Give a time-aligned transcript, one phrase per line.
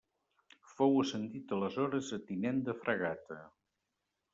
[0.71, 3.43] Fou ascendit aleshores a tinent de fragata.